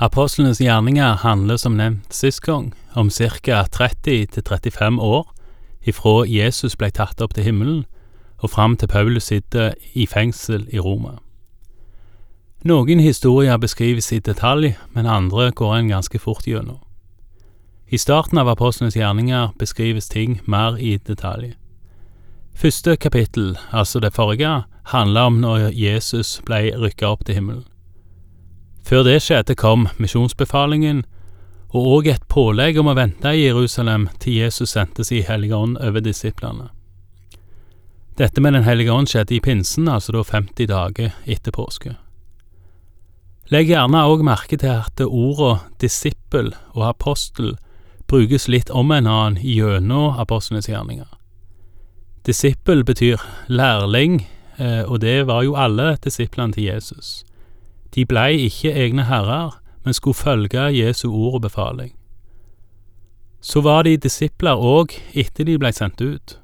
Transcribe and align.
Apostlenes 0.00 0.60
gjerninger 0.60 1.16
handler 1.24 1.56
som 1.58 1.74
nevnt 1.74 2.14
sist 2.14 2.44
gang 2.46 2.70
om 2.94 3.08
ca. 3.10 3.64
30–35 3.66 5.00
år 5.02 5.24
ifra 5.82 6.22
Jesus 6.22 6.76
ble 6.78 6.92
tatt 6.94 7.18
opp 7.18 7.32
til 7.34 7.48
himmelen 7.48 7.80
og 8.38 8.52
fram 8.52 8.76
til 8.78 8.86
Paulus 8.88 9.26
sitter 9.26 9.72
i 9.98 10.06
fengsel 10.06 10.68
i 10.70 10.78
Roma. 10.78 11.16
Noen 12.62 13.00
historier 13.02 13.58
beskrives 13.58 14.12
i 14.14 14.20
detalj, 14.22 14.76
men 14.94 15.06
andre 15.06 15.50
går 15.50 15.74
en 15.74 15.90
ganske 15.90 16.18
fort 16.18 16.46
gjennom. 16.46 16.78
I 17.90 17.98
starten 17.98 18.38
av 18.38 18.48
apostlenes 18.48 18.94
gjerninger 18.94 19.50
beskrives 19.58 20.08
ting 20.08 20.38
mer 20.46 20.76
i 20.78 20.98
detalj. 20.98 21.56
Første 22.54 22.94
kapittel, 22.96 23.56
altså 23.72 23.98
det 23.98 24.14
forrige, 24.14 24.62
handler 24.94 25.20
om 25.20 25.40
når 25.42 25.72
Jesus 25.74 26.40
ble 26.46 26.70
rykka 26.78 27.10
opp 27.10 27.26
til 27.26 27.34
himmelen. 27.34 27.66
Før 28.88 29.02
det 29.04 29.18
skjedde, 29.20 29.52
kom 29.52 29.84
misjonsbefalingen 30.00 31.02
og 31.76 31.88
òg 31.98 32.06
et 32.08 32.22
pålegg 32.32 32.78
om 32.80 32.88
å 32.88 32.94
vente 32.96 33.34
i 33.36 33.42
Jerusalem 33.42 34.06
til 34.22 34.38
Jesus 34.38 34.72
sendte 34.72 35.04
i 35.12 35.20
Hellige 35.26 35.56
Ånd 35.56 35.76
over 35.84 36.00
disiplene. 36.00 36.70
Dette 38.16 38.40
med 38.40 38.56
Den 38.56 38.64
hellige 38.64 38.92
ånd 38.92 39.12
skjedde 39.12 39.36
i 39.36 39.40
pinsen, 39.44 39.88
altså 39.88 40.16
da 40.16 40.24
50 40.24 40.66
dager 40.72 41.12
etter 41.26 41.52
påske. 41.52 41.94
Legg 43.52 43.68
gjerne 43.68 44.06
òg 44.08 44.24
merke 44.24 44.56
til 44.56 44.72
at 44.72 45.04
ordene 45.04 45.60
disippel 45.80 46.54
og 46.72 46.88
apostel 46.88 47.58
brukes 48.08 48.48
litt 48.48 48.72
om 48.72 48.90
en 48.90 49.06
annen 49.06 49.38
gjennom 49.44 50.16
apostlenes 50.16 50.68
gjerninger. 50.68 51.12
Disippel 52.24 52.82
betyr 52.88 53.20
lærling, 53.52 54.22
eh, 54.56 54.82
og 54.88 55.00
det 55.04 55.26
var 55.28 55.44
jo 55.44 55.60
alle 55.60 55.96
disiplene 56.00 56.56
til 56.56 56.72
Jesus. 56.72 57.27
De 57.94 58.04
blei 58.06 58.36
ikke 58.48 58.72
egne 58.72 59.04
herrer, 59.08 59.60
men 59.84 59.94
skulle 59.94 60.14
følge 60.14 60.68
Jesu 60.78 61.10
ord 61.10 61.34
og 61.34 61.42
befaling. 61.42 61.94
Så 63.40 63.60
var 63.60 63.82
de 63.82 63.96
disipler 63.96 64.58
òg 64.58 64.92
etter 65.14 65.44
de 65.44 65.58
blei 65.58 65.72
sendt 65.72 66.00
ut. 66.00 66.38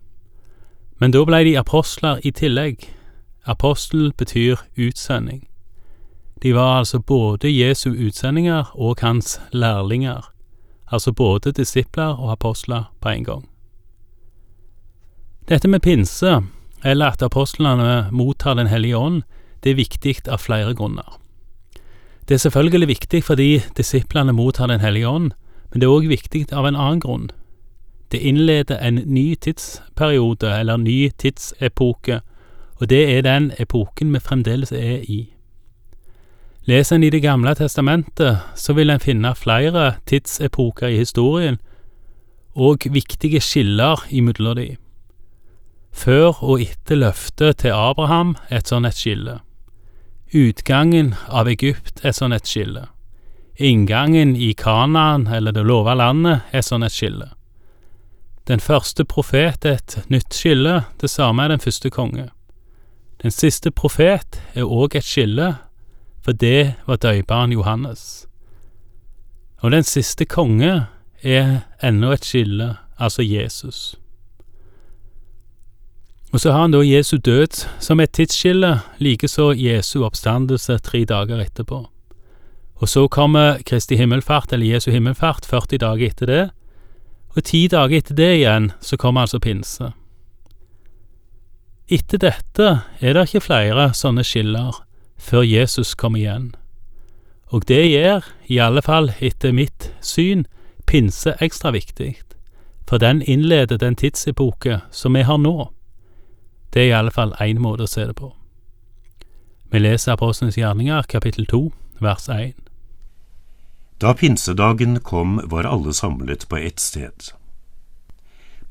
Men 1.01 1.11
da 1.11 1.25
blei 1.25 1.45
de 1.45 1.59
apostler 1.59 2.21
i 2.25 2.31
tillegg. 2.31 2.87
Apostel 3.47 4.13
betyr 4.17 4.63
utsending. 4.79 5.49
De 6.43 6.55
var 6.55 6.79
altså 6.79 6.99
både 6.99 7.51
Jesu 7.53 7.91
utsendinger 7.91 8.71
og 8.75 8.97
hans 9.01 9.41
lærlinger, 9.53 10.31
altså 10.93 11.13
både 11.13 11.53
disipler 11.53 12.17
og 12.17 12.33
apostler 12.33 12.93
på 13.01 13.09
en 13.09 13.25
gang. 13.25 13.49
Dette 15.49 15.69
med 15.69 15.81
pinse, 15.81 16.41
eller 16.85 17.07
at 17.07 17.23
apostlene 17.23 18.09
mottar 18.13 18.55
Den 18.55 18.67
hellige 18.67 18.97
ånd, 18.97 19.23
det 19.65 19.71
er 19.71 19.75
viktig 19.75 20.29
av 20.29 20.39
flere 20.39 20.75
grunner. 20.75 21.24
Det 22.29 22.35
er 22.35 22.39
selvfølgelig 22.39 22.89
viktig 22.89 23.25
fordi 23.25 23.63
disiplene 23.77 24.33
mottar 24.33 24.67
Den 24.67 24.81
hellige 24.81 25.09
ånd, 25.09 25.33
men 25.73 25.81
det 25.81 25.87
er 25.87 25.93
òg 25.93 26.09
viktig 26.09 26.47
av 26.53 26.67
en 26.67 26.77
annen 26.77 27.01
grunn. 27.01 27.31
Det 28.13 28.21
innleder 28.23 28.79
en 28.79 28.95
ny 28.95 29.35
tidsperiode, 29.35 30.49
eller 30.61 30.77
ny 30.77 31.11
tidsepoke, 31.19 32.21
og 32.81 32.89
det 32.89 33.03
er 33.17 33.23
den 33.23 33.53
epoken 33.59 34.13
vi 34.15 34.21
fremdeles 34.21 34.73
er 34.73 35.03
i. 35.03 35.35
Leser 36.65 36.97
en 36.97 37.03
i 37.05 37.11
Det 37.11 37.23
gamle 37.23 37.55
testamentet, 37.55 38.39
så 38.55 38.73
vil 38.73 38.91
en 38.91 39.01
finne 39.01 39.35
flere 39.35 39.95
tidsepoker 40.07 40.87
i 40.87 40.97
historien, 40.97 41.59
og 42.55 42.87
viktige 42.91 43.41
skiller 43.41 44.07
imellom 44.11 44.57
de. 44.57 44.77
Før 45.93 46.43
og 46.43 46.63
etter 46.63 46.97
løftet 46.97 47.57
til 47.57 47.71
Abraham 47.71 48.37
et 48.51 48.69
sånt 48.69 48.87
et 48.87 48.95
skille. 48.95 49.41
Utgangen 50.35 51.15
av 51.29 51.47
Egypt 51.47 52.01
er 52.03 52.11
sånn 52.11 52.33
et 52.35 52.49
skille. 52.51 52.89
Inngangen 53.55 54.33
i 54.35 54.49
Kanaan, 54.59 55.29
eller 55.31 55.55
det 55.55 55.63
lova 55.63 55.95
landet, 55.95 56.43
er 56.51 56.65
sånn 56.67 56.83
et 56.83 56.91
skille. 56.91 57.29
Den 58.51 58.59
første 58.59 59.07
profet 59.07 59.63
er 59.63 59.79
et 59.79 59.95
nytt 60.11 60.35
skille, 60.35 60.81
det 60.99 61.13
samme 61.13 61.45
er 61.45 61.55
den 61.55 61.63
første 61.63 61.87
konge. 61.95 62.27
Den 63.23 63.31
siste 63.31 63.71
profet 63.71 64.41
er 64.59 64.67
òg 64.67 64.99
et 64.99 65.07
skille, 65.07 65.53
for 66.19 66.35
det 66.35 66.75
var 66.89 66.99
døyperen 66.99 67.55
Johannes. 67.55 68.27
Og 69.63 69.71
den 69.71 69.87
siste 69.87 70.27
konge 70.27 70.89
er 71.23 71.61
ennå 71.79 72.11
et 72.11 72.27
skille, 72.27 72.73
altså 72.99 73.23
Jesus. 73.23 73.95
Og 76.35 76.41
så 76.41 76.51
har 76.51 76.65
han 76.65 76.73
da 76.75 76.81
Jesu 76.83 77.17
død 77.17 77.61
som 77.79 78.01
et 78.03 78.11
tidsskille, 78.13 78.81
likeså 78.99 79.53
Jesu 79.55 80.01
oppstandelse 80.03 80.81
tre 80.83 81.05
dager 81.07 81.39
etterpå. 81.39 81.85
Og 82.75 82.89
så 82.91 83.05
kommer 83.09 83.61
Kristi 83.63 83.95
himmelfart, 83.95 84.53
eller 84.53 84.67
Jesu 84.67 84.91
himmelfart, 84.91 85.47
40 85.47 85.79
dager 85.79 86.09
etter 86.09 86.27
det, 86.27 86.49
og 87.37 87.45
ti 87.47 87.69
dager 87.71 88.01
etter 88.01 88.19
det 88.19 88.33
igjen 88.41 88.73
så 88.83 88.99
kommer 88.99 89.21
altså 89.23 89.39
pinse. 89.39 89.93
Etter 91.87 92.19
dette 92.19 92.69
er 92.99 93.15
det 93.15 93.29
ikke 93.29 93.45
flere 93.45 93.87
sånne 93.95 94.27
skiller 94.27 94.83
før 95.15 95.47
Jesus 95.47 95.95
kommer 95.95 96.19
igjen, 96.19 96.51
og 97.55 97.69
det 97.71 97.85
gjør, 97.93 98.27
i 98.51 98.59
alle 98.59 98.83
fall 98.83 99.13
etter 99.23 99.55
mitt 99.55 99.93
syn, 100.03 100.49
pinse 100.87 101.37
ekstra 101.39 101.71
viktig, 101.71 102.17
for 102.91 102.99
den 102.99 103.23
innleder 103.23 103.79
den 103.79 103.95
tidsepoke 103.95 104.81
som 104.91 105.15
vi 105.15 105.23
har 105.23 105.39
nå. 105.39 105.71
Det 106.75 106.83
er 106.83 106.89
i 106.91 106.97
alle 106.99 107.15
fall 107.15 107.37
én 107.39 107.61
måte 107.63 107.87
å 107.87 107.91
se 107.91 108.03
det 108.09 108.17
på. 108.19 108.33
Vi 109.71 109.79
leser 109.79 110.17
Apostlenes 110.17 110.59
gjerninger, 110.59 111.07
kapittel 111.07 111.47
to, 111.47 111.69
vers 112.03 112.27
én. 112.29 112.57
Da 114.03 114.11
pinsedagen 114.19 114.99
kom, 115.01 115.39
var 115.45 115.71
alle 115.71 115.95
samlet 115.95 116.49
på 116.51 116.59
ett 116.59 116.83
sted. 116.83 117.31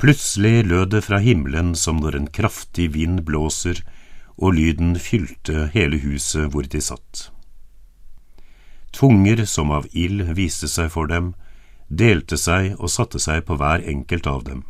Plutselig 0.04 0.66
lød 0.68 0.92
det 0.92 1.02
fra 1.06 1.22
himmelen 1.24 1.72
som 1.80 2.02
når 2.04 2.18
en 2.20 2.28
kraftig 2.28 2.90
vind 2.92 3.24
blåser, 3.24 3.80
og 4.36 4.58
lyden 4.58 4.98
fylte 5.00 5.70
hele 5.72 6.02
huset 6.04 6.52
hvor 6.52 6.68
de 6.68 6.82
satt. 6.84 7.30
Tunger 8.92 9.46
som 9.48 9.72
av 9.72 9.88
ild 9.96 10.28
viste 10.36 10.68
seg 10.68 10.92
for 10.92 11.08
dem, 11.08 11.34
delte 11.88 12.36
seg 12.38 12.74
og 12.80 12.92
satte 12.92 13.22
seg 13.22 13.46
på 13.48 13.56
hver 13.62 13.86
enkelt 13.88 14.28
av 14.28 14.44
dem. 14.44 14.66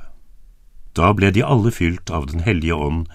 Da 0.94 1.14
ble 1.14 1.32
de 1.32 1.44
alle 1.44 1.72
fylt 1.72 2.10
av 2.10 2.28
Den 2.32 2.46
hellige 2.46 2.74
ånd, 2.74 3.08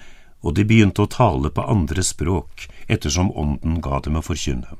og 0.43 0.55
de 0.55 0.65
begynte 0.65 1.03
å 1.03 1.11
tale 1.11 1.51
på 1.51 1.63
andre 1.63 2.03
språk 2.03 2.69
ettersom 2.87 3.31
Ånden 3.31 3.81
ga 3.83 4.01
dem 4.01 4.19
å 4.19 4.23
forkynne. 4.23 4.79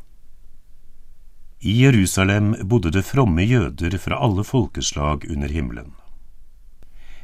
I 1.61 1.73
Jerusalem 1.83 2.55
bodde 2.71 2.93
det 2.95 3.03
fromme 3.03 3.43
jøder 3.43 3.99
fra 3.99 4.21
alle 4.23 4.45
folkeslag 4.47 5.27
under 5.31 5.49
himmelen. 5.51 5.95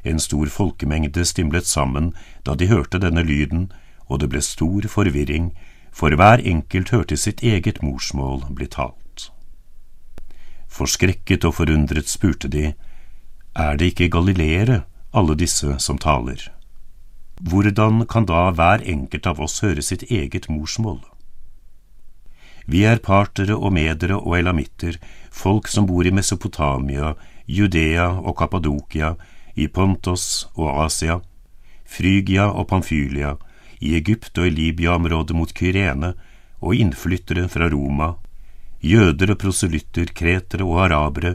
En 0.03 0.19
stor 0.21 0.51
folkemengde 0.51 1.25
stimlet 1.25 1.67
sammen 1.67 2.11
da 2.43 2.57
de 2.59 2.67
hørte 2.67 2.99
denne 2.99 3.23
lyden, 3.23 3.71
og 4.11 4.21
det 4.21 4.29
ble 4.33 4.43
stor 4.43 4.89
forvirring, 4.91 5.53
for 5.95 6.11
hver 6.19 6.43
enkelt 6.43 6.91
hørte 6.91 7.17
sitt 7.17 7.43
eget 7.47 7.81
morsmål 7.83 8.43
bli 8.51 8.67
talt. 8.67 9.31
Forskrekket 10.69 11.47
og 11.47 11.55
forundret 11.61 12.11
spurte 12.11 12.51
de, 12.51 12.75
Er 13.55 13.77
det 13.79 13.95
ikke 13.95 14.11
galileere, 14.11 14.83
alle 15.15 15.37
disse 15.39 15.79
som 15.79 15.99
taler. 15.99 16.51
Hvordan 17.41 18.05
kan 18.11 18.27
da 18.27 18.51
hver 18.55 18.83
enkelt 18.87 19.27
av 19.27 19.41
oss 19.43 19.61
høre 19.63 19.83
sitt 19.83 20.07
eget 20.11 20.49
morsmål? 20.51 21.01
Vi 22.67 22.85
er 22.89 23.03
partere 23.05 23.57
og 23.57 23.75
medere 23.77 24.17
og 24.17 24.39
elamitter, 24.39 24.97
folk 25.31 25.69
som 25.69 25.87
bor 25.87 26.07
i 26.07 26.15
Mesopotamia, 26.15 27.13
Judea 27.47 28.09
og 28.23 28.39
Kappadokia, 28.39 29.15
i 29.55 29.69
Pontos 29.69 30.49
og 30.57 30.87
Asia, 30.87 31.21
Frygia 31.85 32.49
og 32.49 32.69
Pamfylia, 32.71 33.35
i 33.85 33.95
Egypt 33.99 34.39
og 34.41 34.49
i 34.49 34.55
Libya-området 34.55 35.37
mot 35.37 35.53
Kyrene, 35.53 36.15
og 36.65 36.81
innflyttere 36.81 37.45
fra 37.53 37.69
Roma, 37.69 38.15
jøder 38.81 39.35
og 39.35 39.43
proselytter, 39.43 40.09
kretere 40.17 40.65
og 40.65 40.87
arabere, 40.87 41.35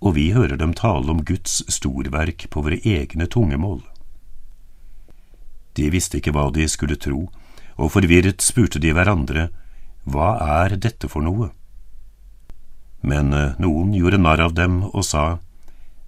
og 0.00 0.14
vi 0.16 0.30
hører 0.32 0.56
dem 0.56 0.72
tale 0.76 1.12
om 1.12 1.22
Guds 1.24 1.60
storverk 1.68 2.46
på 2.50 2.64
våre 2.64 2.80
egne 2.84 3.26
tungemål. 3.28 3.82
De 5.76 5.90
visste 5.92 6.18
ikke 6.18 6.32
hva 6.34 6.48
de 6.54 6.66
skulle 6.68 6.98
tro, 6.98 7.28
og 7.76 7.92
forvirret 7.94 8.42
spurte 8.44 8.80
de 8.82 8.92
hverandre, 8.96 9.50
Hva 10.04 10.30
er 10.64 10.76
dette 10.80 11.08
for 11.12 11.20
noe? 11.20 11.50
Men 13.04 13.34
eh, 13.36 13.52
noen 13.60 13.92
gjorde 13.94 14.18
narr 14.18 14.40
av 14.40 14.54
dem 14.56 14.82
og 14.88 15.04
sa, 15.04 15.38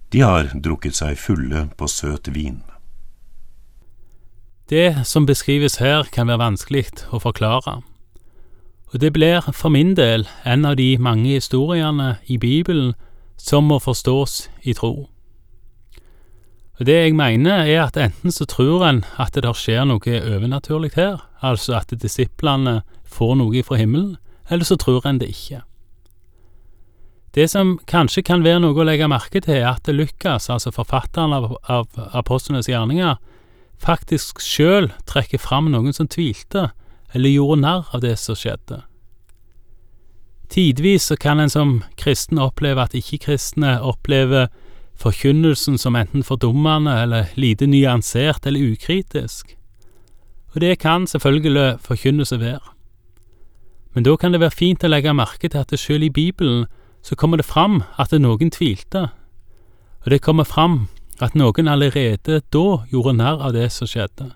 De 0.09 0.21
har 0.25 0.49
drukket 0.53 0.97
seg 0.97 1.17
fulle 1.17 1.67
på 1.77 1.87
søt 1.87 2.27
vin. 2.33 2.63
Det 4.69 5.05
som 5.05 5.25
beskrives 5.25 5.77
her, 5.77 6.09
kan 6.09 6.27
være 6.27 6.41
vanskelig 6.41 6.85
å 7.13 7.21
forklare, 7.21 7.81
og 8.93 8.99
det 9.01 9.13
blir 9.13 9.45
for 9.53 9.69
min 9.73 9.93
del 9.97 10.27
en 10.45 10.65
av 10.65 10.77
de 10.77 10.97
mange 10.97 11.29
historiene 11.33 12.17
i 12.25 12.37
Bibelen 12.37 12.93
som 13.37 13.67
må 13.67 13.79
forstås 13.79 14.47
i 14.63 14.73
tro. 14.77 15.09
Det 16.83 16.95
jeg 16.95 17.13
mener, 17.15 17.67
er 17.69 17.85
at 17.85 17.97
enten 17.97 18.33
så 18.33 18.47
tror 18.49 18.83
en 18.87 19.03
at 19.21 19.35
det 19.35 19.43
der 19.45 19.55
skjer 19.55 19.85
noe 19.85 20.15
overnaturlig 20.19 20.95
her, 20.95 21.21
altså 21.39 21.77
at 21.77 21.93
disiplene 22.01 22.81
får 23.05 23.37
noe 23.39 23.61
fra 23.63 23.77
himmelen, 23.77 24.17
eller 24.49 24.65
så 24.65 24.75
tror 24.75 25.05
en 25.07 25.21
det 25.21 25.29
ikke. 25.29 25.61
Det 27.33 27.45
som 27.49 27.77
kanskje 27.89 28.21
kan 28.25 28.43
være 28.45 28.61
noe 28.61 28.77
å 28.77 28.85
legge 28.85 29.09
merke 29.09 29.41
til, 29.41 29.61
er 29.61 29.71
at 29.71 29.89
Lukas, 29.89 30.49
altså 30.53 30.73
forfatteren 30.73 31.33
av, 31.33 31.53
av 31.65 31.87
apostlenes 32.13 32.69
gjerninger, 32.69 33.15
faktisk 33.81 34.41
sjøl 34.41 34.91
trekker 35.09 35.41
fram 35.41 35.71
noen 35.73 35.93
som 35.93 36.09
tvilte, 36.09 36.71
eller 37.13 37.33
gjorde 37.33 37.61
narr 37.61 37.89
av 37.93 38.03
det 38.05 38.17
som 38.21 38.37
skjedde. 38.37 38.83
Tidvis 40.49 41.01
så 41.01 41.15
kan 41.15 41.39
en 41.39 41.49
som 41.49 41.83
kristen 41.97 42.37
oppleve 42.37 42.83
at 42.83 42.93
ikke-kristne 42.93 43.79
opplever 43.81 44.47
forkynnelsen 44.99 45.77
som 45.77 45.95
enten 45.95 46.23
fordummende 46.23 46.93
eller 47.01 47.31
lite 47.35 47.67
nyansert 47.67 48.45
eller 48.45 48.73
ukritisk. 48.73 49.57
Og 50.53 50.61
det 50.61 50.79
kan 50.79 51.07
selvfølgelig 51.07 51.79
forkynnelse 51.81 52.39
være. 52.39 52.73
Men 53.93 54.03
da 54.03 54.15
kan 54.15 54.33
det 54.33 54.41
være 54.41 54.57
fint 54.57 54.83
å 54.83 54.89
legge 54.89 55.13
merke 55.13 55.49
til 55.49 55.61
at 55.61 55.69
det 55.69 55.79
selv 55.79 56.03
i 56.03 56.13
Bibelen 56.13 56.65
så 57.03 57.15
kommer 57.15 57.37
det 57.37 57.45
fram 57.45 57.81
at 57.99 58.13
noen 58.13 58.51
tvilte, 58.53 59.09
og 60.05 60.09
det 60.09 60.21
kommer 60.21 60.43
fram 60.43 60.87
at 61.21 61.35
noen 61.35 61.67
allerede 61.67 62.41
da 62.53 62.67
gjorde 62.91 63.17
narr 63.17 63.41
av 63.41 63.53
det 63.53 63.69
som 63.71 63.87
skjedde. 63.87 64.31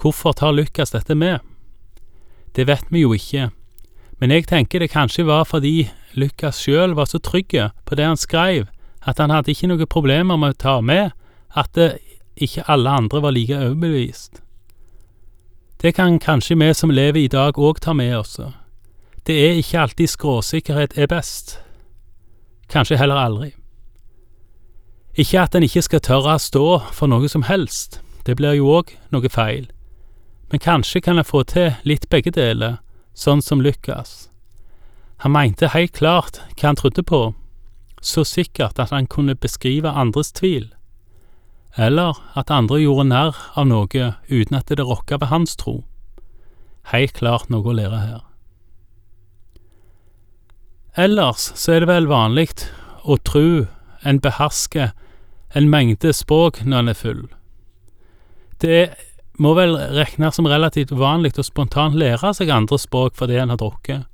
Hvorfor 0.00 0.32
tar 0.32 0.54
Lukas 0.54 0.94
dette 0.94 1.14
med? 1.14 1.40
Det 2.56 2.66
vet 2.66 2.88
vi 2.90 3.04
jo 3.04 3.12
ikke, 3.14 3.50
men 4.22 4.30
jeg 4.30 4.46
tenker 4.46 4.78
det 4.78 4.92
kanskje 4.92 5.24
var 5.26 5.48
fordi 5.50 5.88
Lukas 6.14 6.60
sjøl 6.62 6.92
var 6.94 7.08
så 7.10 7.18
trygg 7.18 7.56
på 7.58 7.96
det 7.98 8.04
han 8.06 8.20
skrev, 8.20 8.68
at 9.02 9.18
han 9.18 9.32
hadde 9.34 9.50
ikke 9.50 9.66
noe 9.66 9.88
problemer 9.90 10.38
med 10.38 10.54
å 10.54 10.58
ta 10.62 10.74
med 10.78 11.10
at 11.58 11.78
ikke 12.38 12.62
alle 12.70 12.92
andre 13.02 13.22
var 13.24 13.34
like 13.34 13.56
overbevist. 13.58 14.38
Det 15.82 15.90
kan 15.96 16.20
kanskje 16.22 16.54
vi 16.54 16.68
som 16.74 16.94
lever 16.94 17.24
i 17.24 17.32
dag 17.32 17.58
òg 17.58 17.80
ta 17.82 17.96
med 17.98 18.14
oss. 18.14 18.38
Det 19.26 19.34
er 19.34 19.58
ikke 19.58 19.80
alltid 19.80 20.08
skråsikkerhet 20.14 20.94
er 20.94 21.10
best. 21.10 21.58
Kanskje 22.70 23.00
heller 23.02 23.18
aldri. 23.18 23.50
Ikke 25.18 25.42
at 25.42 25.54
en 25.58 25.66
ikke 25.66 25.82
skal 25.82 26.00
tørre 26.00 26.38
å 26.38 26.38
stå 26.38 26.66
for 26.94 27.10
noe 27.10 27.26
som 27.28 27.42
helst, 27.50 27.98
det 28.22 28.38
blir 28.38 28.54
jo 28.54 28.70
òg 28.70 28.94
noe 29.10 29.28
feil, 29.28 29.66
men 30.54 30.62
kanskje 30.62 31.02
kan 31.02 31.18
en 31.18 31.26
få 31.26 31.42
til 31.42 31.74
litt 31.82 32.06
begge 32.06 32.30
deler, 32.30 32.78
sånn 33.14 33.42
som 33.42 33.60
Lukas. 33.60 34.28
Han 35.22 35.34
mente 35.36 35.70
helt 35.70 35.94
klart 35.94 36.40
hva 36.56 36.72
han 36.72 36.78
trodde 36.80 37.02
på, 37.06 37.32
så 38.02 38.24
sikkert 38.26 38.80
at 38.82 38.90
han 38.90 39.06
kunne 39.06 39.38
beskrive 39.38 39.90
andres 39.90 40.32
tvil 40.34 40.72
eller 41.76 42.18
at 42.36 42.50
andre 42.52 42.80
gjorde 42.82 43.08
narr 43.08 43.38
av 43.56 43.66
noe 43.68 44.08
uten 44.28 44.58
at 44.58 44.68
det 44.68 44.84
rokka 44.84 45.18
ved 45.20 45.30
hans 45.32 45.56
tro. 45.56 45.82
Helt 46.92 47.14
klart 47.16 47.48
noe 47.50 47.64
å 47.64 47.76
lære 47.76 48.00
her. 48.00 48.20
Ellers 50.96 51.52
så 51.56 51.72
er 51.76 51.84
det 51.84 51.88
vel 51.88 52.10
vanlig 52.10 52.50
å 53.08 53.16
tru 53.24 53.68
en 54.04 54.20
behersker 54.20 54.92
en 55.56 55.70
mengde 55.72 56.12
språk 56.12 56.60
når 56.64 56.78
en 56.78 56.92
er 56.92 56.98
full. 56.98 57.22
Det 58.60 58.82
må 59.42 59.54
vel 59.58 59.74
regnes 59.96 60.36
som 60.38 60.46
relativt 60.46 60.92
vanlig 60.94 61.34
å 61.38 61.44
spontant 61.46 61.96
lære 61.98 62.32
seg 62.36 62.52
andre 62.54 62.78
språk 62.78 63.16
fordi 63.18 63.40
en 63.42 63.52
har 63.52 63.60
drukket, 63.60 64.06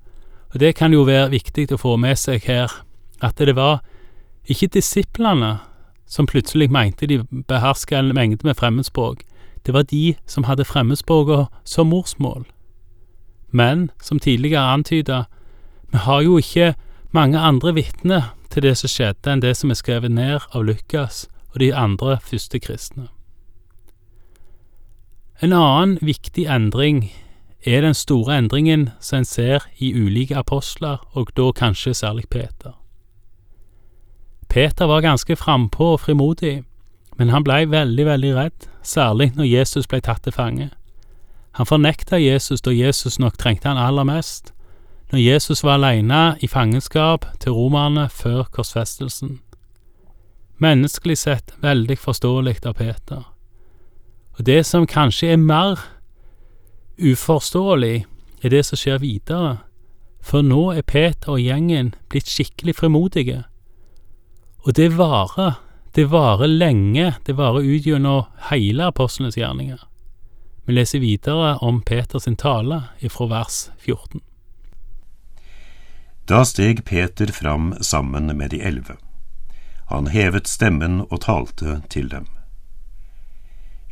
og 0.54 0.60
det 0.62 0.74
kan 0.78 0.94
jo 0.94 1.04
være 1.04 1.32
viktig 1.34 1.68
å 1.74 1.80
få 1.80 1.96
med 2.00 2.16
seg 2.16 2.46
her, 2.48 2.72
at 3.20 3.36
det 3.36 3.56
var 3.58 3.82
ikke 4.48 4.70
disiplene 4.78 5.58
som 6.08 6.26
plutselig 6.26 6.70
mente 6.72 7.06
de 7.06 7.20
beherska 7.48 7.98
en 7.98 8.14
mengde 8.16 8.46
med 8.48 8.56
fremmedspråk. 8.56 9.26
Det 9.66 9.74
var 9.74 9.84
de 9.90 10.14
som 10.26 10.46
hadde 10.48 10.64
fremmedspråket 10.64 11.52
som 11.64 11.90
morsmål. 11.92 12.46
Men, 13.50 13.90
som 14.00 14.18
tidligere 14.18 14.72
antyda, 14.72 15.24
vi 15.92 15.98
har 15.98 16.22
jo 16.24 16.38
ikke 16.38 16.74
mange 17.12 17.38
andre 17.38 17.74
vitner 17.74 18.32
til 18.50 18.62
det 18.62 18.76
som 18.80 18.88
skjedde, 18.88 19.28
enn 19.28 19.44
det 19.44 19.54
som 19.56 19.70
er 19.70 19.80
skrevet 19.80 20.12
ned 20.12 20.40
av 20.54 20.64
Lukas 20.64 21.26
og 21.52 21.60
de 21.60 21.72
andre 21.74 22.16
første 22.24 22.60
kristne. 22.60 23.08
En 25.40 25.52
annen 25.52 25.98
viktig 26.02 26.48
endring 26.50 27.12
er 27.62 27.84
den 27.84 27.94
store 27.94 28.38
endringen 28.40 28.88
som 29.00 29.20
en 29.20 29.28
ser 29.28 29.68
i 29.78 29.92
ulike 29.94 30.34
apostler, 30.34 30.98
og 31.14 31.30
da 31.36 31.52
kanskje 31.54 31.94
særlig 31.94 32.24
Peter. 32.30 32.74
Peter 34.48 34.90
var 34.90 35.00
ganske 35.00 35.36
frampå 35.36 35.92
og 35.92 36.00
frimodig, 36.00 36.64
men 37.18 37.28
han 37.28 37.44
blei 37.44 37.70
veldig, 37.70 38.06
veldig 38.06 38.34
redd, 38.34 38.66
særlig 38.82 39.30
når 39.36 39.44
Jesus 39.44 39.86
blei 39.86 40.00
tatt 40.00 40.24
til 40.26 40.34
fange. 40.34 40.70
Han 41.54 41.66
fornekta 41.66 42.18
Jesus 42.18 42.60
da 42.60 42.74
Jesus 42.74 43.18
nok 43.18 43.38
trengte 43.38 43.68
han 43.68 43.78
aller 43.78 44.04
mest, 44.10 44.52
når 45.12 45.22
Jesus 45.22 45.62
var 45.64 45.78
aleine 45.78 46.36
i 46.42 46.50
fangenskap 46.50 47.30
til 47.38 47.54
romerne 47.54 48.08
før 48.10 48.42
korsfestelsen. 48.50 49.38
Menneskelig 50.58 51.18
sett 51.18 51.54
veldig 51.62 51.98
forståelig 51.98 52.58
av 52.66 52.74
Peter. 52.74 53.22
Og 54.38 54.44
det 54.46 54.62
som 54.66 54.86
kanskje 54.86 55.32
er 55.34 55.40
mer 55.42 55.80
uforståelig, 56.98 58.06
er 58.42 58.48
det 58.54 58.64
som 58.66 58.78
skjer 58.78 59.00
videre, 59.02 59.58
for 60.22 60.46
nå 60.46 60.70
er 60.76 60.86
Peter 60.86 61.34
og 61.34 61.42
gjengen 61.42 61.92
blitt 62.10 62.30
skikkelig 62.30 62.76
frimodige. 62.78 63.42
Og 64.66 64.76
det 64.76 64.92
varer. 64.98 65.58
Det 65.94 66.10
varer 66.12 66.46
lenge. 66.46 67.14
Det 67.26 67.34
varer 67.38 67.64
ut 67.64 67.86
gjennom 67.86 68.26
hele 68.50 68.90
apostlenes 68.92 69.38
gjerninger. 69.38 69.80
Vi 70.66 70.74
leser 70.76 71.00
videre 71.00 71.56
om 71.64 71.80
Peters 71.82 72.28
tale 72.38 72.82
ifra 73.00 73.26
vers 73.26 73.70
14. 73.78 74.20
Da 76.28 76.44
steg 76.44 76.84
Peter 76.84 77.32
fram 77.32 77.72
sammen 77.80 78.36
med 78.36 78.50
de 78.50 78.60
elleve. 78.60 78.98
Han 79.88 80.12
hevet 80.12 80.46
stemmen 80.46 81.00
og 81.08 81.22
talte 81.24 81.80
til 81.88 82.10
dem. 82.12 82.28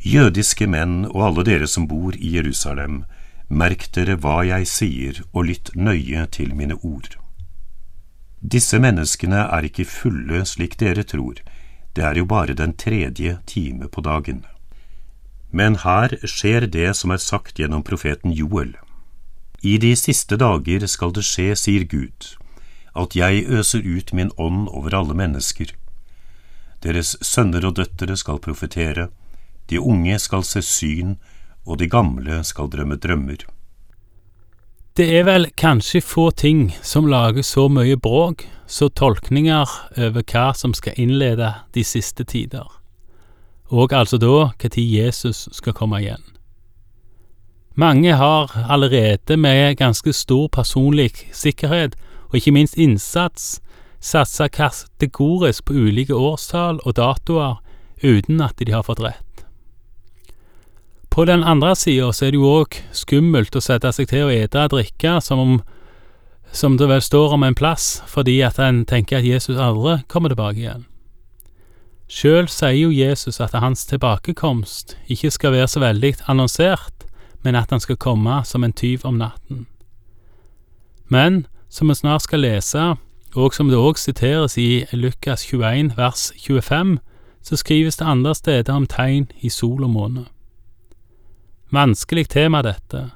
Jødiske 0.07 0.69
menn 0.71 1.01
og 1.09 1.23
alle 1.25 1.43
dere 1.47 1.67
som 1.67 1.87
bor 1.89 2.15
i 2.15 2.29
Jerusalem, 2.37 3.01
merk 3.49 3.89
dere 3.95 4.15
hva 4.23 4.37
jeg 4.47 4.67
sier 4.71 5.17
og 5.33 5.49
lytt 5.49 5.71
nøye 5.75 6.23
til 6.31 6.53
mine 6.55 6.77
ord. 6.79 7.17
Disse 8.39 8.79
menneskene 8.79 9.41
er 9.57 9.67
ikke 9.67 9.87
fulle 9.89 10.45
slik 10.47 10.77
dere 10.79 11.03
tror, 11.03 11.41
det 11.97 12.05
er 12.05 12.21
jo 12.21 12.27
bare 12.29 12.55
den 12.55 12.77
tredje 12.77 13.39
time 13.49 13.89
på 13.91 14.05
dagen. 14.05 14.45
Men 15.51 15.81
her 15.83 16.15
skjer 16.23 16.69
det 16.71 16.93
som 16.95 17.11
er 17.11 17.23
sagt 17.23 17.59
gjennom 17.59 17.83
profeten 17.83 18.31
Joel. 18.31 18.77
I 19.59 19.75
de 19.81 19.95
siste 19.97 20.39
dager 20.39 20.87
skal 20.87 21.11
det 21.11 21.25
skje, 21.27 21.51
sier 21.57 21.83
Gud, 21.83 22.37
at 22.95 23.15
jeg 23.17 23.43
øser 23.49 23.83
ut 23.83 24.13
min 24.13 24.31
ånd 24.37 24.69
over 24.69 24.95
alle 24.95 25.17
mennesker. 25.17 25.73
Deres 26.85 27.17
sønner 27.19 27.65
og 27.65 27.81
døtre 27.81 28.15
skal 28.15 28.39
profetere, 28.39 29.09
de 29.69 29.79
unge 29.79 30.19
skal 30.19 30.43
se 30.43 30.61
syn, 30.61 31.17
og 31.67 31.79
de 31.81 31.89
gamle 31.91 32.43
skal 32.47 32.69
drømme 32.71 32.95
drømmer. 32.95 33.43
Det 34.97 35.05
er 35.13 35.27
vel 35.27 35.49
kanskje 35.53 36.01
få 36.01 36.31
ting 36.31 36.71
som 36.81 37.05
lager 37.05 37.45
så 37.45 37.67
mye 37.69 37.99
bråk, 38.01 38.47
så 38.67 38.89
tolkninger 38.89 39.69
over 39.97 40.23
hva 40.23 40.47
som 40.57 40.73
skal 40.73 40.97
innlede 40.97 41.51
de 41.75 41.83
siste 41.85 42.23
tider, 42.23 42.65
og 43.69 43.93
altså 43.93 44.17
da 44.17 44.49
når 44.49 44.79
Jesus 44.79 45.49
skal 45.51 45.73
komme 45.73 46.01
igjen. 46.01 46.23
Mange 47.75 48.15
har 48.17 48.49
allerede 48.69 49.37
med 49.37 49.77
ganske 49.77 50.13
stor 50.13 50.47
personlig 50.47 51.11
sikkerhet, 51.31 51.95
og 52.29 52.35
ikke 52.35 52.51
minst 52.51 52.77
innsats, 52.77 53.61
satsa 53.99 54.47
kategorisk 54.47 55.65
på 55.65 55.73
ulike 55.73 56.15
årstall 56.15 56.79
og 56.85 56.95
datoer 56.97 57.61
uten 58.03 58.41
at 58.41 58.57
de 58.57 58.73
har 58.73 58.81
fått 58.81 58.99
rett. 58.99 59.26
På 61.17 61.25
den 61.25 61.43
andre 61.43 61.75
sida 61.75 62.11
så 62.13 62.27
er 62.27 62.35
det 62.35 62.37
jo 62.37 62.49
òg 62.59 62.75
skummelt 62.93 63.55
å 63.57 63.61
sette 63.65 63.89
seg 63.89 64.05
til 64.11 64.27
å 64.27 64.29
ete 64.29 64.67
og 64.67 64.75
drikke 64.75 65.15
som 65.25 65.39
om 65.41 65.55
som 66.53 66.75
det 66.77 66.85
vel 66.91 67.01
står 67.01 67.33
om 67.33 67.43
en 67.43 67.57
plass, 67.57 68.03
fordi 68.05 68.35
at 68.45 68.59
en 68.61 68.83
tenker 68.85 69.17
at 69.17 69.25
Jesus 69.25 69.57
aldri 69.57 69.97
kommer 70.07 70.29
tilbake 70.29 70.61
igjen. 70.61 70.85
Sjøl 72.07 72.45
sier 72.45 72.77
jo 72.77 72.93
Jesus 72.93 73.41
at 73.41 73.57
hans 73.57 73.87
tilbakekomst 73.89 74.93
ikke 75.09 75.33
skal 75.33 75.55
være 75.57 75.67
så 75.73 75.81
veldig 75.81 76.13
annonsert, 76.29 77.09
men 77.41 77.57
at 77.57 77.73
han 77.73 77.81
skal 77.81 77.97
komme 77.97 78.37
som 78.45 78.63
en 78.63 78.77
tyv 78.77 79.01
om 79.01 79.17
natten. 79.17 79.65
Men 81.09 81.47
som 81.67 81.89
vi 81.89 81.97
snart 81.97 82.29
skal 82.29 82.45
lese, 82.45 82.93
og 83.33 83.57
som 83.57 83.73
det 83.73 83.81
òg 83.81 83.97
siteres 83.97 84.57
i 84.61 84.85
Lukas 84.93 85.49
21 85.49 85.97
vers 85.97 86.31
25, 86.37 86.99
så 87.41 87.57
skrives 87.57 87.97
det 87.97 88.05
andre 88.05 88.35
steder 88.35 88.73
om 88.73 88.85
tegn 88.85 89.31
i 89.41 89.49
sol 89.49 89.81
og 89.81 89.95
måne. 89.97 90.29
Vanskelig 91.71 92.29
tema, 92.31 92.61
dette, 92.63 93.09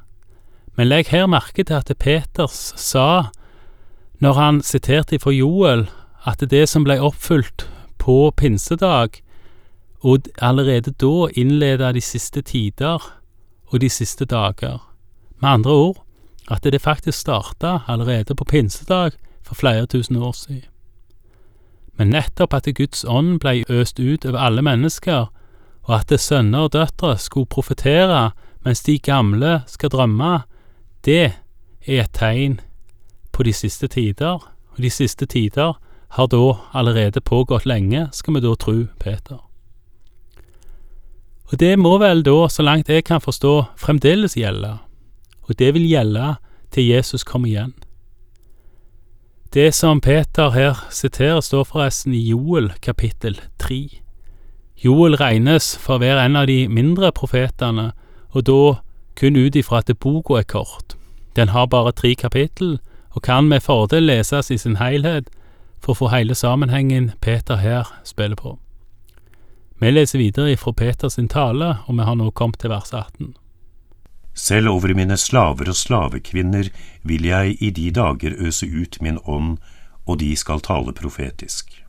men 0.75 0.89
legg 0.89 1.07
her 1.11 1.27
merke 1.27 1.63
til 1.63 1.77
at 1.77 1.91
Peters 1.99 2.73
sa, 2.79 3.31
når 4.19 4.33
han 4.33 4.61
siterte 4.61 5.19
fra 5.19 5.31
Joel, 5.31 5.85
at 6.27 6.43
det 6.51 6.67
som 6.69 6.83
ble 6.83 6.99
oppfylt 6.99 7.65
på 8.01 8.31
pinsedag, 8.37 9.21
og 10.01 10.27
allerede 10.41 10.91
da 10.91 11.29
innleda 11.37 11.91
de 11.93 12.01
siste 12.01 12.41
tider 12.41 12.99
og 13.71 13.81
de 13.81 13.89
siste 13.89 14.25
dager. 14.25 14.81
Med 15.39 15.49
andre 15.49 15.71
ord, 15.71 16.03
at 16.51 16.63
det 16.63 16.81
faktisk 16.81 17.19
starta 17.19 17.79
allerede 17.87 18.35
på 18.35 18.43
pinsedag 18.43 19.11
for 19.43 19.55
flere 19.55 19.85
tusen 19.85 20.15
år 20.15 20.31
siden. 20.31 20.67
Men 21.95 22.09
nettopp 22.09 22.53
at 22.53 22.67
Guds 22.75 23.05
ånd 23.07 23.39
ble 23.39 23.63
øst 23.69 23.99
ut 23.99 24.25
over 24.25 24.39
alle 24.39 24.61
mennesker, 24.61 25.29
og 25.87 25.99
at 25.99 26.19
sønner 26.19 26.67
og 26.67 26.73
døtre 26.73 27.17
skulle 27.17 27.49
profetere 27.49 28.31
mens 28.65 28.83
de 28.85 28.99
gamle 28.99 29.61
skal 29.67 29.89
drømme, 29.89 30.43
det 31.05 31.33
er 31.87 32.03
et 32.03 32.11
tegn 32.13 32.59
på 33.31 33.43
de 33.43 33.53
siste 33.53 33.87
tider, 33.87 34.37
og 34.41 34.77
de 34.77 34.89
siste 34.89 35.25
tider 35.25 35.73
har 36.11 36.27
da 36.27 36.43
allerede 36.73 37.21
pågått 37.21 37.65
lenge, 37.65 38.09
skal 38.13 38.35
vi 38.35 38.43
da 38.43 38.53
tro 38.55 38.75
Peter. 38.99 39.39
Og 41.51 41.59
det 41.59 41.73
må 41.79 41.97
vel 41.99 42.23
da, 42.23 42.47
så 42.47 42.63
langt 42.63 42.89
jeg 42.89 43.03
kan 43.07 43.23
forstå, 43.23 43.53
fremdeles 43.79 44.37
gjelde, 44.37 44.77
og 45.47 45.57
det 45.59 45.73
vil 45.73 45.87
gjelde 45.89 46.35
til 46.71 46.87
Jesus 46.87 47.23
kommer 47.27 47.49
igjen. 47.49 47.73
Det 49.51 49.73
som 49.75 49.99
Peter 49.99 50.53
her 50.55 50.85
siterer, 50.91 51.41
står 51.43 51.65
forresten 51.67 52.13
i 52.15 52.21
Joel 52.29 52.69
kapittel 52.79 53.35
tre. 53.59 53.81
Joel 54.81 55.13
regnes 55.19 55.75
for 55.77 55.99
å 55.99 56.01
være 56.01 56.23
en 56.25 56.39
av 56.39 56.47
de 56.49 56.65
mindre 56.65 57.11
profetene, 57.13 57.91
og 58.33 58.45
da 58.47 58.61
kun 59.19 59.37
ut 59.37 59.57
ifra 59.59 59.83
at 59.83 59.91
boka 60.01 60.39
er 60.39 60.47
kort. 60.49 60.95
Den 61.37 61.51
har 61.53 61.67
bare 61.69 61.93
tre 61.93 62.15
kapittel, 62.15 62.79
og 63.13 63.21
kan 63.27 63.45
med 63.47 63.61
fordel 63.61 64.07
leses 64.09 64.49
i 64.49 64.57
sin 64.57 64.79
helhet 64.79 65.29
for 65.81 65.93
å 65.93 65.99
få 65.99 66.09
hele 66.13 66.33
sammenhengen 66.33 67.11
Peter 67.21 67.59
her 67.61 67.91
spiller 68.07 68.39
på. 68.39 68.55
Vi 69.81 69.91
leser 69.91 70.21
videre 70.21 70.55
ifra 70.55 70.73
Peters 70.73 71.19
tale, 71.29 71.75
og 71.85 71.97
vi 71.97 72.07
har 72.07 72.17
nå 72.17 72.31
kommet 72.31 72.59
til 72.61 72.73
vers 72.73 72.93
18. 72.93 73.35
Selv 74.33 74.71
over 74.71 74.93
mine 74.95 75.17
slaver 75.17 75.69
og 75.69 75.75
slavekvinner 75.75 76.69
vil 77.03 77.25
jeg 77.25 77.57
i 77.61 77.69
de 77.69 77.91
dager 77.91 78.33
øse 78.37 78.65
ut 78.65 78.97
min 79.01 79.19
ånd, 79.25 79.57
og 80.05 80.19
de 80.19 80.35
skal 80.35 80.61
tale 80.61 80.93
profetisk. 80.93 81.80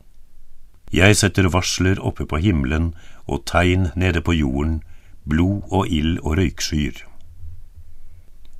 Jeg 0.93 1.15
setter 1.17 1.49
varsler 1.49 1.97
oppe 1.97 2.27
på 2.29 2.37
himmelen 2.37 2.91
og 3.25 3.47
tegn 3.49 3.87
nede 3.97 4.21
på 4.21 4.35
jorden, 4.37 4.83
blod 5.25 5.63
og 5.71 5.87
ild 5.89 6.19
og 6.21 6.37
røykskyer. 6.37 6.99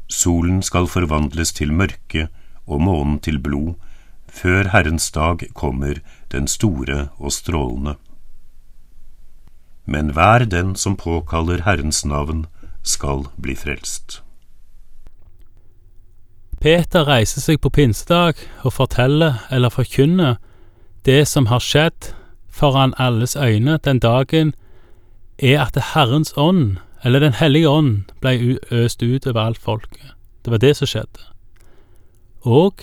Solen 0.10 0.64
skal 0.66 0.90
forvandles 0.90 1.54
til 1.54 1.74
mørke 1.74 2.28
og 2.66 2.82
månen 2.82 3.20
til 3.20 3.38
blod, 3.40 3.76
før 4.28 4.72
Herrens 4.74 5.12
dag 5.12 5.46
kommer, 5.54 6.02
den 6.32 6.48
store 6.48 7.08
og 7.18 7.32
strålende. 7.32 7.96
Men 9.86 10.10
hver 10.18 10.46
den 10.50 10.76
som 10.76 10.98
påkaller 10.98 11.62
Herrens 11.66 12.06
navn, 12.06 12.46
skal 12.84 13.28
bli 13.42 13.56
frelst. 13.56 14.24
Peter 16.60 17.06
reiser 17.08 17.44
seg 17.44 17.62
på 17.62 17.70
pinsedag 17.70 18.42
og 18.64 18.74
forteller 18.74 19.44
eller 19.52 19.70
forkynner 19.70 20.36
det 21.06 21.28
som 21.28 21.48
har 21.52 21.64
skjedd 21.64 22.14
foran 22.54 22.94
alles 22.98 23.36
øyne 23.36 23.78
den 23.78 24.00
dagen, 24.00 24.54
er 25.40 25.62
at 25.62 25.78
Herrens 25.94 26.34
ånd, 26.38 26.78
eller 27.04 27.20
Den 27.20 27.34
hellige 27.34 27.70
ånd, 27.70 28.04
ble 28.22 28.60
øst 28.72 29.04
ut 29.04 29.28
over 29.28 29.40
alt 29.40 29.58
folket. 29.58 30.14
Det 30.46 30.52
var 30.52 30.58
det 30.58 30.76
som 30.78 30.88
skjedde. 30.88 31.20
Og 32.42 32.74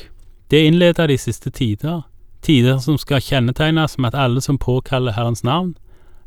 det 0.50 0.66
innleda 0.66 1.06
de 1.06 1.18
siste 1.18 1.50
tider, 1.50 2.02
tider 2.42 2.78
som 2.78 2.98
skal 2.98 3.20
kjennetegnes 3.20 3.98
med 3.98 4.14
at 4.14 4.22
alle 4.24 4.40
som 4.40 4.58
påkaller 4.58 5.12
Herrens 5.12 5.44
navn, 5.44 5.76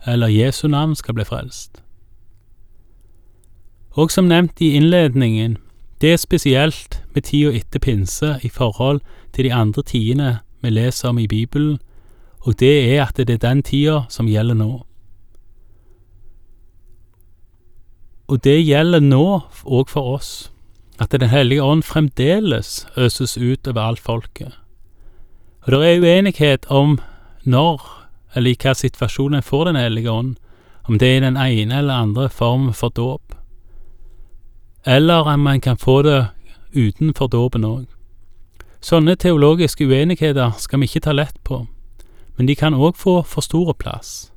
eller 0.08 0.28
Jesu 0.28 0.68
navn, 0.68 0.96
skal 0.96 1.14
bli 1.14 1.24
frelst. 1.24 1.84
Og 3.92 4.12
som 4.12 4.26
nevnt 4.26 4.62
i 4.62 4.74
innledningen, 4.74 5.58
det 6.02 6.14
er 6.14 6.18
spesielt 6.18 7.04
med 7.14 7.24
tida 7.24 7.52
etter 7.52 7.80
pinse 7.80 8.40
i 8.44 8.50
forhold 8.50 9.02
til 9.34 9.46
de 9.46 9.54
andre 9.54 9.84
tidene 9.84 10.40
vi 10.62 10.70
leser 10.70 11.10
om 11.10 11.20
i 11.20 11.28
Bibelen, 11.28 11.80
og 12.44 12.60
det 12.60 12.74
er 12.96 13.06
at 13.06 13.18
det 13.18 13.30
er 13.30 13.44
den 13.44 13.64
tida 13.64 14.04
som 14.10 14.28
gjelder 14.28 14.58
nå. 14.60 14.72
Og 18.28 18.44
det 18.44 18.58
gjelder 18.64 19.04
nå 19.04 19.26
òg 19.64 19.90
for 19.92 20.16
oss, 20.18 20.50
at 21.00 21.12
Den 21.12 21.30
hellige 21.30 21.64
ånd 21.64 21.84
fremdeles 21.84 22.86
øses 22.98 23.38
ut 23.38 23.68
over 23.68 23.82
alt 23.82 24.00
folket. 24.00 24.54
Og 25.66 25.72
det 25.72 25.80
er 25.90 26.02
uenighet 26.02 26.66
om 26.70 27.00
når 27.44 27.82
eller 28.36 28.52
i 28.52 28.58
hva 28.58 28.74
situasjon 28.74 29.34
en 29.34 29.44
får 29.44 29.66
Den 29.66 29.76
hellige 29.76 30.12
ånd, 30.12 30.36
om 30.88 30.98
det 30.98 31.18
er 31.18 31.20
den 31.22 31.38
ene 31.38 31.78
eller 31.78 31.94
andre 31.94 32.30
form 32.30 32.74
for 32.74 32.90
dåp 32.90 33.34
eller 34.86 35.28
om 35.34 35.40
man 35.40 35.62
kan 35.62 35.78
få 35.78 36.02
det 36.02 36.26
utenfor 36.74 37.28
dåpen 37.28 37.66
òg. 37.66 37.86
Sånne 38.84 39.16
teologiske 39.16 39.86
uenigheter 39.88 40.52
skal 40.60 40.82
vi 40.82 40.90
ikke 40.90 41.06
ta 41.08 41.14
lett 41.16 41.38
på, 41.48 41.64
men 42.38 42.48
de 42.48 42.56
kan 42.56 42.74
òg 42.74 42.98
få 42.98 43.22
for 43.28 43.46
store 43.46 43.74
plass. 43.74 44.32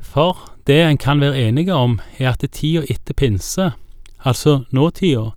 For 0.00 0.36
det 0.66 0.82
en 0.82 0.98
kan 0.98 1.20
være 1.20 1.48
enige 1.48 1.74
om, 1.74 2.00
er 2.18 2.30
at 2.30 2.44
tida 2.52 2.84
etter 2.90 3.14
pinse, 3.14 3.72
altså 4.24 4.64
nåtida, 4.70 5.30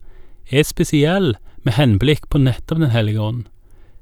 er 0.52 0.64
spesiell 0.64 1.36
med 1.64 1.74
henblikk 1.74 2.30
på 2.30 2.38
nettopp 2.42 2.80
Den 2.80 2.92
hellige 2.92 3.22
ånd, 3.22 3.44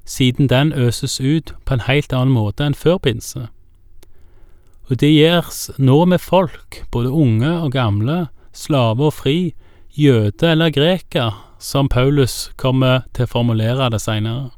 siden 0.04 0.48
den 0.48 0.72
øses 0.72 1.20
ut 1.20 1.54
på 1.64 1.74
en 1.74 1.86
helt 1.86 2.12
annen 2.12 2.34
måte 2.34 2.64
enn 2.64 2.74
før 2.74 2.98
pinse. 2.98 3.48
Og 4.90 4.98
det 5.00 5.12
gjøres 5.12 5.70
nå 5.78 6.04
med 6.04 6.18
folk, 6.18 6.82
både 6.90 7.10
unge 7.10 7.50
og 7.62 7.72
gamle, 7.72 8.26
slave 8.52 9.06
og 9.06 9.14
fri, 9.14 9.54
jøde 9.94 10.50
eller 10.50 10.70
greker, 10.70 11.36
som 11.58 11.88
Paulus 11.88 12.50
kommer 12.56 13.04
til 13.14 13.28
å 13.28 13.30
formulere 13.30 13.90
det 13.92 14.00
seinere. 14.02 14.50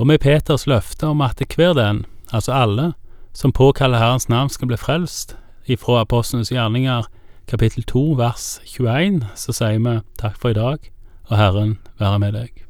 Og 0.00 0.06
med 0.06 0.18
Peters 0.18 0.66
løfte 0.66 1.10
om 1.12 1.20
at 1.20 1.42
hver 1.56 1.74
den, 1.76 2.06
altså 2.32 2.52
alle, 2.56 2.92
som 3.36 3.52
påkaller 3.52 3.98
Herrens 3.98 4.28
navn 4.28 4.48
skal 4.48 4.70
bli 4.70 4.78
frelst, 4.80 5.36
ifra 5.68 6.00
Apostlenes 6.00 6.48
gjerninger 6.48 7.04
kapittel 7.48 7.84
2 7.84 8.04
vers 8.16 8.46
21, 8.64 9.20
så 9.36 9.52
sier 9.52 9.76
vi 9.84 9.98
takk 10.16 10.40
for 10.40 10.54
i 10.54 10.56
dag, 10.56 10.88
og 11.28 11.36
Herren 11.36 11.76
være 12.00 12.18
med 12.18 12.32
deg. 12.32 12.64